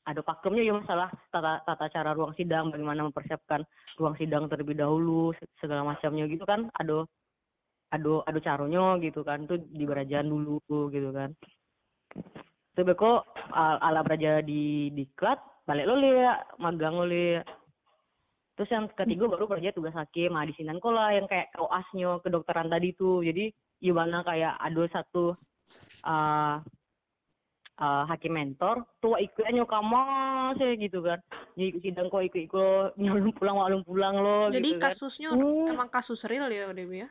[0.05, 3.65] ada pakemnya ya masalah tata tata cara ruang sidang bagaimana mempersiapkan
[3.97, 6.69] ruang sidang terlebih dahulu segala macamnya gitu kan.
[6.77, 7.09] Ada
[7.95, 10.61] ada ada caranya gitu kan itu di berajaan dulu
[10.93, 11.33] gitu kan.
[12.77, 17.49] Itu beko ala beraja di diklat balik lo liat magang lo liat
[18.55, 22.21] terus yang ketiga baru kerja tugas hakim nah di sini kok lah yang kayak koasnya
[22.21, 23.25] kedokteran tadi tuh.
[23.25, 25.33] Jadi gimana kayak ada satu
[26.07, 26.57] uh,
[27.79, 30.05] uh, hakim mentor tua ikutnya kamu
[30.59, 31.19] sih gitu kan.
[31.55, 34.91] Jadi sidang kok ikut ikut nyalum pulang nyalum pulang lo jadi gitu kan.
[34.91, 35.73] kasusnya kan.
[35.75, 37.09] emang kasus real ya Dewi ya?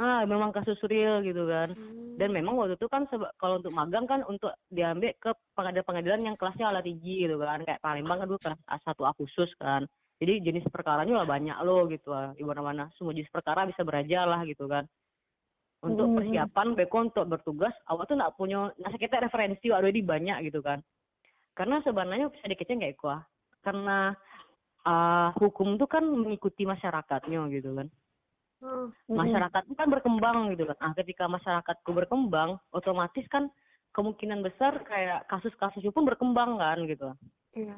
[0.00, 1.70] Ah memang kasus real gitu kan.
[1.72, 2.00] Hmm.
[2.20, 3.08] dan memang waktu itu kan
[3.40, 7.64] kalau untuk magang kan untuk diambil ke pengadilan-pengadilan yang kelasnya ala tinggi gitu kan.
[7.64, 9.82] Kayak Palembang kan dulu kelas A1 A khusus kan.
[10.22, 12.30] Jadi jenis perkaranya lah banyak loh gitu lah.
[12.36, 14.86] Di mana-mana semua jenis perkara bisa beraja lah gitu kan
[15.82, 16.16] untuk hmm.
[16.18, 20.78] persiapan beko untuk bertugas awal tuh nggak punya nah kita referensi already banyak gitu kan
[21.52, 23.20] karena sebenarnya bisa dikecil nggak kuah
[23.62, 24.14] karena
[24.86, 27.90] uh, hukum tuh kan mengikuti masyarakatnya gitu kan
[28.62, 28.94] Hmm.
[29.10, 30.78] masyarakat kan berkembang gitu kan.
[30.78, 33.50] Nah, ketika masyarakatku berkembang, otomatis kan
[33.90, 37.10] kemungkinan besar kayak kasus-kasusnya pun berkembang kan gitu.
[37.58, 37.74] Iya.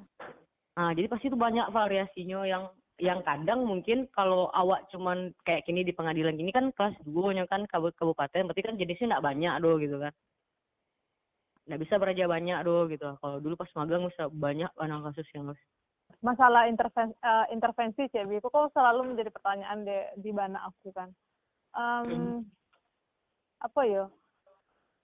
[0.76, 2.68] Nah, jadi pasti itu banyak variasinya yang
[3.02, 7.66] yang kadang mungkin kalau awak cuman kayak gini di pengadilan gini kan kelas dua kan
[7.66, 10.14] kabupaten berarti kan jenisnya nggak banyak doh gitu kan.
[11.64, 13.08] nggak bisa beraja banyak doh gitu.
[13.18, 15.48] Kalau dulu pas magang bisa banyak anak kasus yang
[16.20, 21.08] masalah intervensi uh, intervensi CB itu kok selalu menjadi pertanyaan di di mana aku kan.
[21.74, 22.38] Um, hmm.
[23.64, 24.04] apa ya?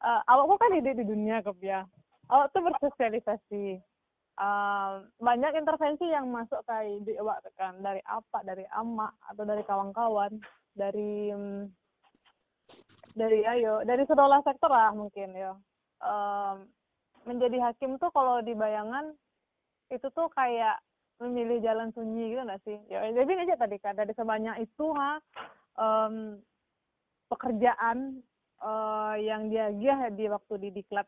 [0.00, 1.88] Uh, awakku kan ide di dunia kep ya.
[2.29, 3.64] Awak tuh bersosialisasi
[4.40, 7.76] uh, banyak intervensi yang masuk kayak awak kan.
[7.85, 8.40] Dari apa?
[8.42, 10.40] Dari ama atau dari kawan-kawan.
[10.72, 11.68] Dari um,
[13.14, 15.53] dari ayo dari sekolah sektor lah mungkin ya
[16.03, 16.66] um,
[17.26, 19.12] menjadi hakim tuh kalau di bayangan
[19.90, 20.79] itu tuh kayak
[21.20, 22.79] memilih jalan sunyi gitu nggak sih?
[22.88, 25.20] Ya jadi aja tadi kan dari sebanyak itu ha
[25.76, 26.40] um,
[27.29, 28.24] pekerjaan
[28.64, 31.07] uh, yang dia dia di waktu di diklat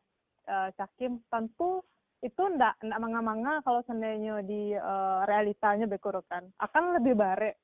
[0.50, 1.80] uh, cakim tentu
[2.22, 5.90] itu ndak ndak manga-manga kalau seandainya di uh, realitanya
[6.30, 6.46] kan.
[6.62, 7.58] Akan lebih bare.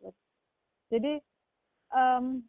[0.90, 1.23] Jadi
[1.94, 2.42] um,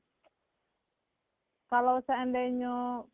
[1.70, 3.06] kalau seandainya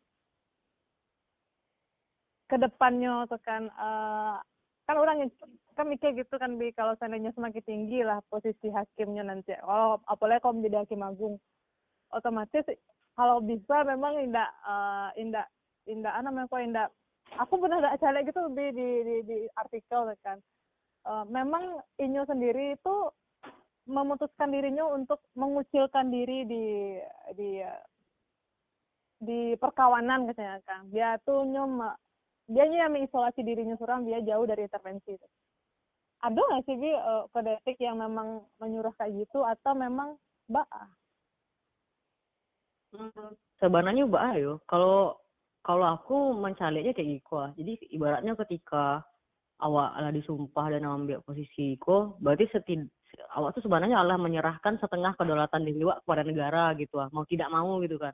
[2.48, 4.40] ke depannya tekan uh,
[4.88, 5.30] kan orang yang
[5.76, 6.72] kan mikir gitu kan bi.
[6.72, 9.52] Kalau seandainya semakin tinggi lah posisi hakimnya nanti.
[9.60, 11.36] Kalau apalagi kalau menjadi hakim agung
[12.16, 12.64] otomatis
[13.12, 15.44] kalau bisa memang indah uh, indah
[15.84, 16.86] indah apa namanya kok indah
[17.36, 20.38] aku pernah ada acara gitu di di di, di artikel kan.
[21.06, 22.94] Uh, memang Inyo sendiri itu
[23.86, 26.64] memutuskan dirinya untuk mengucilkan diri di
[27.38, 27.50] di
[29.22, 30.90] di perkawanan katanya kan.
[30.90, 31.84] Dia tuh nyom
[32.50, 35.14] dia yang mengisolasi dirinya seorang dia jauh dari intervensi.
[36.22, 40.66] Ada nggak sih bi uh, kode etik yang memang menyuruh kayak gitu atau memang mbak
[42.94, 45.18] hmm, sebenarnya mbak yo kalau
[45.66, 49.02] kalau aku mencarinya kayak gitu jadi ibaratnya ketika
[49.58, 52.86] awak lah disumpah dan ambil posisi ko berarti setid
[53.36, 57.08] awak tuh sebenarnya Allah menyerahkan setengah kedaulatan diri awak kepada negara gitu lah.
[57.12, 58.12] Mau tidak mau gitu kan.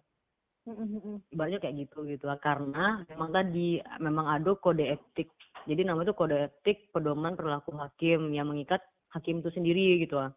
[1.34, 2.38] Ibaratnya kayak gitu gitu lah.
[2.38, 5.30] Karena memang tadi memang ada kode etik.
[5.66, 10.30] Jadi namanya itu kode etik pedoman perilaku hakim yang mengikat hakim itu sendiri gitu lah.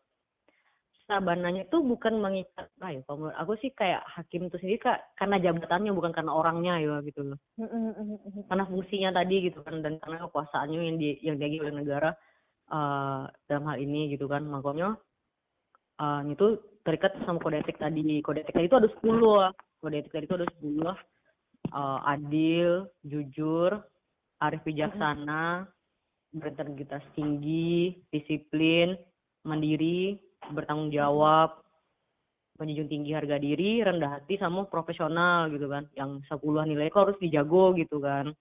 [1.05, 5.37] Sabananya itu bukan mengikat, nah ya kalau aku sih kayak hakim itu sendiri kak, karena
[5.37, 7.37] jabatannya bukan karena orangnya ya gitu loh.
[8.49, 12.09] karena fungsinya tadi gitu kan dan karena kekuasaannya yang di yang diagi oleh negara
[12.73, 14.97] uh, dalam hal ini gitu kan makanya
[16.01, 18.25] uh, itu terikat sama kode etik tadi.
[18.25, 19.53] Kode etik tadi itu ada sepuluh
[19.85, 20.95] Kode etik tadi itu ada sepuluh
[21.69, 23.77] uh, adil, jujur,
[24.41, 25.69] arif bijaksana,
[26.33, 28.97] berintegritas tinggi, disiplin,
[29.45, 30.17] mandiri,
[30.53, 31.65] bertanggung jawab,
[32.59, 35.87] menjunjung tinggi harga diri, rendah hati sama profesional gitu kan.
[35.97, 38.31] Yang sepuluh nilai kok harus dijago gitu kan.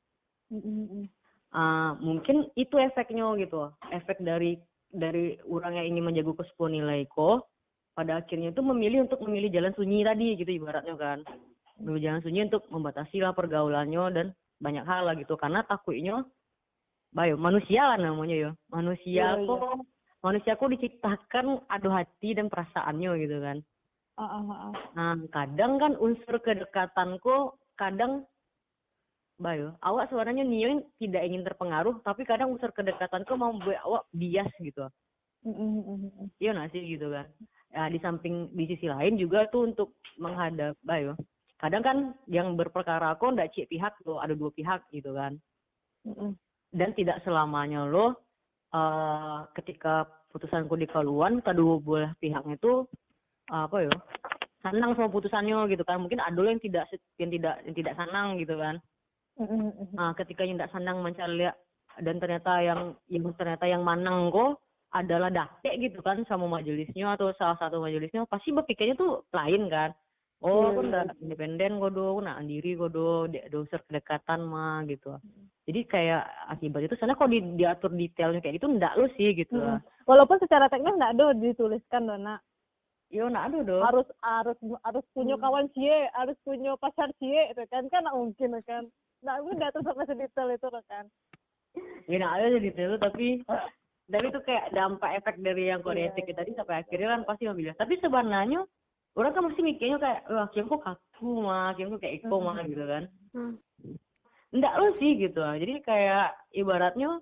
[1.55, 3.71] Uh, mungkin itu efeknya gitu.
[3.95, 4.59] Efek dari
[4.95, 7.51] dari orang yang ingin menjago ke sepuluh nilai kok
[7.95, 11.19] pada akhirnya itu memilih untuk memilih jalan sunyi tadi gitu ibaratnya kan.
[11.79, 14.27] Memilih jalan sunyi untuk membatasi lah pergaulannya dan
[14.63, 16.23] banyak hal lah gitu karena takutnya
[17.15, 19.94] bayo manusia lah namanya ya manusia kok iya.
[20.25, 23.61] Manusia kok diciptakan adu hati dan perasaannya gitu kan.
[24.15, 24.73] Uh, uh, uh.
[24.95, 28.23] nah kadang kan unsur kedekatan kok kadang
[29.43, 34.09] bayo awak sebenarnya niat tidak ingin terpengaruh tapi kadang unsur kedekatan kok mau membuat awak
[34.17, 34.89] bias gitu.
[36.41, 37.29] Iya nggak sih gitu kan?
[37.75, 41.19] Ya di samping di sisi lain juga tuh untuk menghadap bayo
[41.59, 41.99] kadang kan
[42.31, 45.37] yang berperkara kok ndak cik pihak lo ada dua pihak gitu kan.
[46.71, 48.25] Dan tidak selamanya lo
[48.75, 52.83] uh, ketika putusan di keluan kedua belah pihaknya itu
[53.55, 53.95] uh, apa ya
[54.67, 56.01] senang sama putusannya gitu kan.
[56.03, 58.81] Mungkin ada yang tidak yang tidak yang tidak senang gitu kan.
[59.95, 61.47] Nah ketika yang tidak senang mencari
[62.03, 64.59] dan ternyata yang yang ternyata yang manang kok
[64.95, 69.91] adalah dake gitu kan sama majelisnya atau salah satu majelisnya pasti berpikirnya tuh lain kan
[70.45, 75.17] oh aku udah independen gue do nah sendiri gue do doser kedekatan mah gitu
[75.65, 79.57] jadi kayak akibat itu soalnya kalau di, diatur detailnya kayak gitu enggak lo sih gitu
[79.57, 79.81] hmm.
[80.05, 82.37] walaupun secara teknis enggak do dituliskan dona
[83.15, 83.79] Yo, nak ada do.
[83.79, 85.45] Harus harus harus punya hmm.
[85.47, 88.91] kawan cie, harus punya pacar cie, itu kan kan nggak mungkin kan.
[89.23, 91.05] Nggak udah tuh sampai sedetail itu kan.
[92.11, 93.39] Ya nak ada detail tapi
[94.11, 96.37] dari itu kayak dampak efek dari yang kode etik yeah.
[96.43, 97.79] tadi sampai akhirnya kan pasti memilih.
[97.79, 98.67] Tapi sebenarnya
[99.15, 102.59] orang kan mesti mikirnya kayak wah kiam kok kaku mah kiam kok kayak iko mah
[102.67, 103.05] gitu kan.
[103.35, 103.55] Hmm.
[104.55, 105.43] enggak lo sih gitu.
[105.43, 107.19] Jadi kayak ibaratnya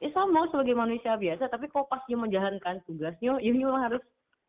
[0.00, 4.04] ya sama sebagai manusia biasa tapi kok pas dia menjalankan tugasnya ya memang harus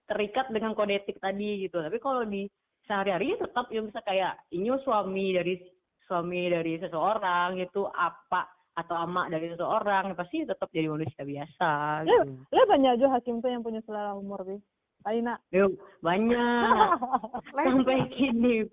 [0.08, 1.80] terikat dengan kode etik tadi gitu.
[1.80, 2.48] Tapi kalau di
[2.88, 5.60] sehari-hari ya tetap yang bisa kayak ini suami dari
[6.08, 11.72] suami dari seseorang itu apa atau amak dari seseorang pasti tetap jadi manusia biasa
[12.08, 12.32] gitu.
[12.56, 14.60] Ya, banyak aja hakim tuh yang punya selera humor sih
[15.08, 15.40] Aina.
[15.56, 16.88] Yuk, banyak.
[17.66, 18.68] Sampai kini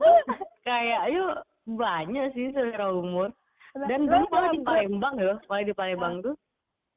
[0.67, 3.31] kayak yuk banyak sih selera umur.
[3.75, 6.35] Dan dulu malah di Palembang ya, malah di Palembang tuh.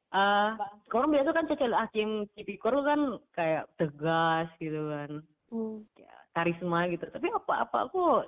[0.08, 0.56] Uh,
[0.96, 5.20] orang biasa kan cecil hakim tipikor kan kayak tegas gitu kan,
[5.52, 5.84] Hmm.
[6.00, 7.12] ya, karisma gitu.
[7.12, 8.24] Tapi apa-apa aku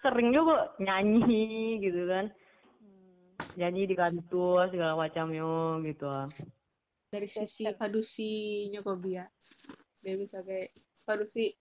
[0.00, 2.32] sering juga nyanyi gitu kan,
[3.60, 6.08] nyanyi di kantor segala macamnya gitu.
[6.08, 6.24] ah.
[7.10, 9.18] dari sisi padusinya Kobi
[10.00, 10.72] dia bisa kayak
[11.04, 11.52] padusi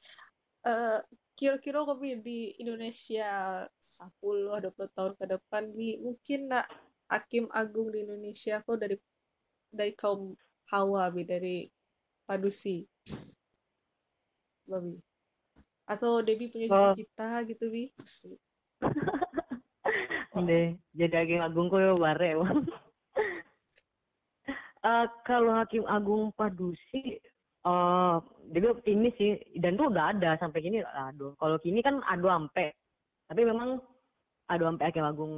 [0.67, 0.99] eh
[1.35, 6.67] kira-kira Kobi di Indonesia 10 20 tahun ke depan bi mungkin nak
[7.07, 8.95] hakim agung di Indonesia kok dari
[9.71, 10.35] dari kaum
[10.71, 11.63] Hawa bi dari
[12.27, 12.83] padusi
[14.67, 14.99] babi
[15.89, 16.93] atau Debbie punya Oh.
[16.93, 17.89] cita-cita gitu bi.
[20.39, 22.29] Deh, jadi hakim agung kok ya bare.
[22.37, 22.63] Bang.
[24.79, 27.18] Eh, kalau hakim agung padusi,
[27.65, 28.15] eh
[28.49, 31.35] dia optimis sih, dan tuh udah ada sampai kini aduh.
[31.37, 32.73] Kalau kini kan ado ampe,
[33.29, 33.77] tapi memang
[34.49, 35.33] ado ampe hakim agung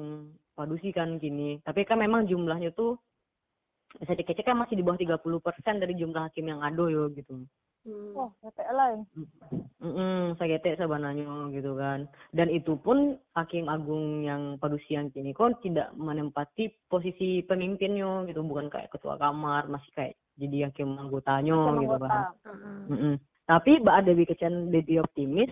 [0.56, 1.60] padusi kan kini.
[1.66, 2.96] Tapi kan memang jumlahnya tuh
[4.00, 7.44] bisa dikecek kan masih di bawah 30% dari jumlah hakim yang ado yo gitu.
[7.82, 8.14] Hmm.
[8.14, 9.00] Oh, KPL lain.
[9.82, 12.06] Mm sagete sebenarnya gitu kan.
[12.30, 18.46] Dan itu pun hakim agung yang padusi yang kini kon tidak menempati posisi pemimpinnya gitu,
[18.46, 22.12] bukan kayak ketua kamar, masih kayak jadi hakim anggotanya gitu kan.
[22.14, 22.30] Ah,
[22.94, 23.18] Mm-mm.
[23.50, 25.50] Tapi Mbak Dewi Kecen lebih optimis.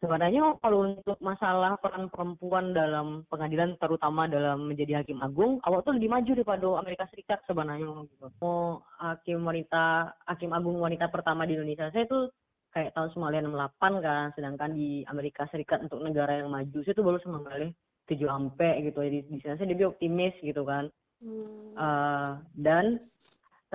[0.00, 5.92] Sebenarnya kalau untuk masalah peran perempuan dalam pengadilan, terutama dalam menjadi hakim agung, awak tuh
[5.92, 8.08] lebih maju daripada Amerika Serikat sebenarnya.
[8.08, 8.26] Gitu.
[8.40, 12.32] Mau hakim wanita, hakim agung wanita pertama di Indonesia, saya tuh
[12.72, 17.20] kayak tahun 1968 kan, sedangkan di Amerika Serikat untuk negara yang maju, saya tuh baru
[17.20, 17.68] sama kali
[18.08, 19.04] tujuh ampe gitu.
[19.04, 20.88] Jadi di sana saya lebih optimis gitu kan.
[21.20, 21.76] hmm.
[21.76, 22.96] Eh, dan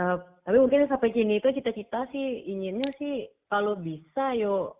[0.01, 4.73] eh, tapi mungkin sampai kini itu cita-cita sih inginnya sih kalau bisa yo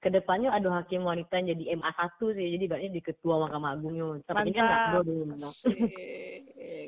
[0.00, 3.92] ke depannya ada hakim wanita yang jadi MA1 sih jadi berarti di ketua Mahkamah Agung
[3.92, 5.76] yo sampai kini kan nggak ada dulu Asik.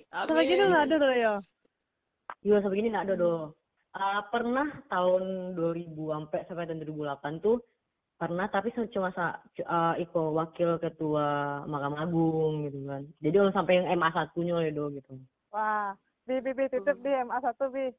[0.08, 1.34] Sampai gini nggak ada tuh ya.
[2.40, 3.34] yo sampai kini nggak ada do
[3.92, 7.60] Ah, pernah tahun 2000 sampai sampai tahun 2008 tuh
[8.16, 13.04] pernah tapi cuma sa, cu- ah, iko wakil ketua Mahkamah Agung gitu kan.
[13.20, 15.12] Jadi orang sampai yang MA1 nya ya do gitu.
[15.52, 15.92] Wah,
[16.24, 17.92] bi bi bi titip di MA satu bi.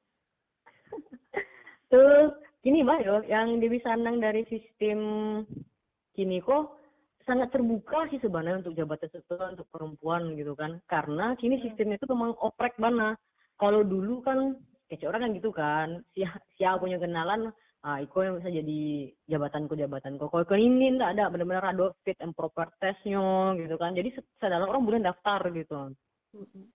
[1.93, 4.99] Terus gini mbak yo, yang dia bisa nang dari sistem
[6.15, 6.79] kini kok
[7.27, 10.79] sangat terbuka sih sebenarnya untuk jabatan setelah untuk perempuan gitu kan.
[10.87, 13.19] Karena kini sistemnya itu memang oprek bana.
[13.59, 14.55] Kalau dulu kan
[14.87, 17.51] kece orang kan gitu kan, siapa siapa punya kenalan,
[17.83, 18.81] ah iko yang bisa jadi
[19.27, 20.27] jabatanku jabatanku.
[20.31, 23.95] Kalau ke ini enggak ada benar-benar ada fit and proper testnya gitu kan.
[23.95, 25.95] Jadi sadar orang boleh daftar gitu.
[26.35, 26.65] Mm-mm.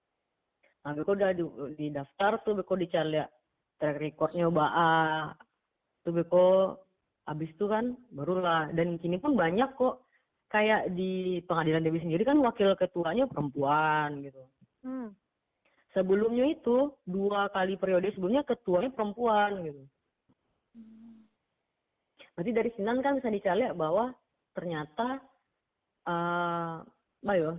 [0.85, 1.45] Nah, beko udah di,
[1.77, 3.21] di daftar tuh beko dicari
[3.77, 5.35] track recordnya baa
[6.03, 6.79] tuh beko.
[7.29, 8.73] Habis itu kan barulah.
[8.73, 10.05] Dan kini pun banyak kok.
[10.49, 14.41] Kayak di pengadilan Dewi sendiri kan wakil ketuanya perempuan gitu.
[14.79, 15.11] Hmm.
[15.97, 19.83] sebelumnya itu dua kali periode sebelumnya ketuanya perempuan gitu.
[22.39, 24.15] Berarti dari sinan kan bisa dicari bahwa
[24.55, 25.19] ternyata
[26.07, 26.77] eh
[27.19, 27.53] apa ya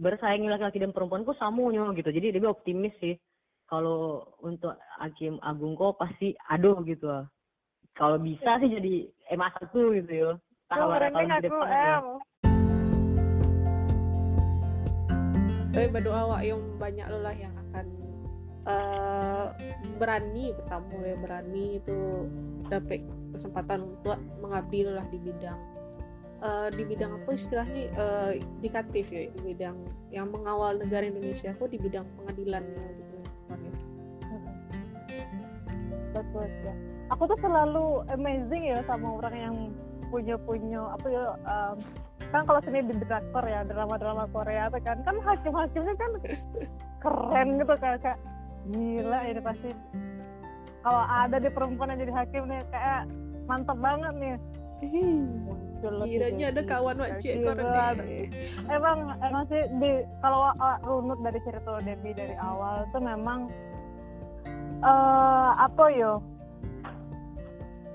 [0.00, 2.08] bersaing laki-laki dan perempuan kok samunya gitu.
[2.08, 3.12] Jadi dia optimis sih
[3.68, 7.12] kalau untuk hakim agung kok pasti aduh gitu.
[7.12, 7.28] ah.
[7.96, 8.94] Kalau bisa sih jadi
[9.34, 10.30] MA satu gitu ya
[10.68, 11.96] Tawaran merinding tahun ke aku, depan ya.
[15.72, 17.86] tapi berdoa awak yang banyak lo lah yang akan
[18.64, 19.46] eh,
[20.00, 21.98] berani bertamu ya berani itu
[22.68, 25.60] dapat kesempatan untuk mengabdi lah di bidang
[26.40, 29.76] eh, di bidang apa istilahnya eh, indikatif ya di bidang
[30.12, 33.72] yang mengawal negara Indonesia kok di bidang pengadilan ya gitu ya.
[36.16, 39.56] betul ya aku tuh selalu amazing ya sama orang yang
[40.10, 41.76] punya punya apa ya em,
[42.30, 46.10] kan kalau sini di drakor ya drama-drama Korea tuh kan kan hakim-hakimnya kan
[47.02, 48.18] keren gitu kan kayak
[48.70, 49.70] gila ini pasti.
[50.82, 53.10] Kalau ada di perempuan yang jadi hakim nih kayak
[53.46, 54.36] mantap banget nih.
[55.86, 57.96] Kiranya ada kawan wajib Gila, koran
[58.72, 59.90] emang emang sih di
[60.24, 63.48] kalau uh, runut dari cerita Debbie dari awal tuh memang
[64.84, 66.20] eh apa yo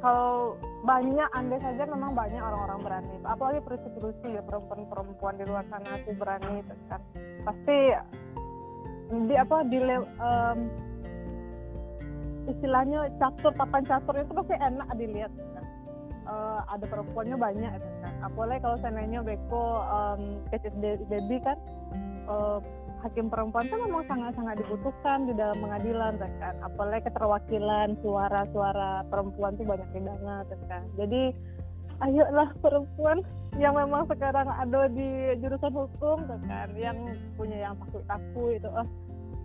[0.01, 5.93] kalau banyak andai saja memang banyak orang-orang berani apalagi perusi-perusi ya perempuan-perempuan di luar sana
[6.01, 7.01] tuh berani itu kan.
[7.45, 7.77] Pasti
[9.29, 10.59] di apa di em,
[12.49, 15.65] istilahnya catur papan catur itu pasti enak dilihat kan.
[16.21, 18.13] Eh, ada perempuannya banyak itu kan.
[18.25, 20.41] Apalagi kalau seandainya Beko um,
[21.09, 21.57] Debbie kan
[22.25, 22.59] eh,
[23.01, 26.55] hakim perempuan itu memang sangat-sangat dibutuhkan di dalam pengadilan tuh kan.
[26.61, 31.33] Apalagi keterwakilan suara-suara perempuan tuh banyak didengar tuh kan jadi
[32.01, 33.21] ayolah perempuan
[33.59, 36.97] yang memang sekarang ada di jurusan hukum tuh kan yang
[37.37, 38.87] punya yang takut takut itu oh,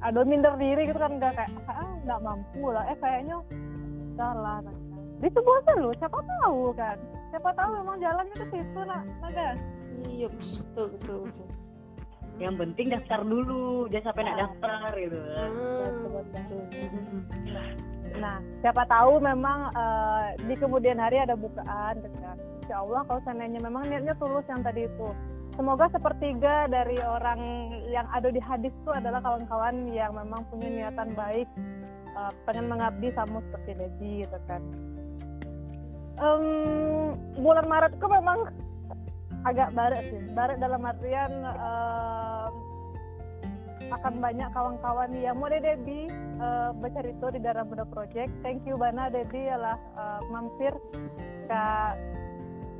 [0.00, 3.36] ada minder diri gitu kan nggak kayak ah nggak mampu lah eh kayaknya
[4.16, 4.76] salah kan
[5.16, 6.96] dicoba lu siapa tahu kan.
[7.32, 9.56] Siapa tahu memang jalannya ke situ nak naga
[10.08, 11.48] iya betul betul betul
[12.36, 15.50] yang penting daftar dulu jangan sampai nak daftar gitu kan
[18.16, 22.36] Nah, siapa tahu memang eh, di kemudian hari ada bukaan kan.
[22.64, 25.08] Insya Allah kalau seandainya memang niatnya tulus yang tadi itu.
[25.56, 27.40] Semoga sepertiga dari orang
[27.88, 31.48] yang ada di hadis itu adalah kawan-kawan yang memang punya niatan baik,
[32.16, 34.64] eh, pengen mengabdi sama seperti Debbie gitu kan.
[36.16, 36.44] Em,
[37.36, 38.48] bulan Maret itu memang
[39.46, 42.52] agak baret sih, baret dalam artian em,
[43.86, 46.10] akan banyak kawan-kawan yang mau Debbie
[46.42, 48.34] uh, bercerita di dalam Muda Project.
[48.42, 50.74] Thank you Bana Dedi adalah uh, mampir
[51.46, 51.64] ke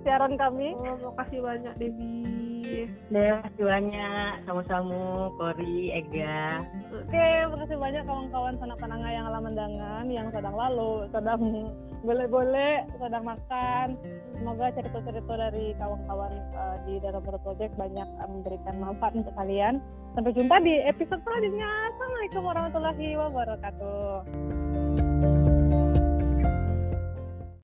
[0.02, 0.74] siaran kami.
[0.74, 2.35] oh makasih banyak Debbie
[2.66, 10.04] Terima kasih banyak sama-sama Kori Ega Oke, makasih banyak kawan-kawan sanak pananga yang alam mendangan,
[10.10, 11.40] yang sedang lalu, sedang
[12.02, 13.98] boleh-boleh, sedang makan.
[14.36, 19.80] Semoga cerita-cerita dari kawan-kawan uh, di dalam Project banyak uh, memberikan manfaat untuk kalian.
[20.14, 21.70] Sampai jumpa di episode selanjutnya.
[21.92, 25.05] Assalamualaikum warahmatullahi wabarakatuh.